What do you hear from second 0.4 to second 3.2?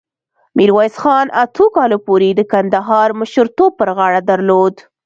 میرویس خان اتو کالو پورې د کندهار